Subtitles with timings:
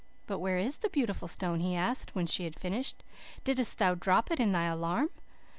[0.25, 3.03] "'But where is the beautiful stone?' he asked, when she had finished.
[3.43, 5.09] 'Didst thou drop it in thy alarm?